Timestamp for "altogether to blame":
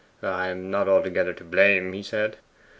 0.89-1.93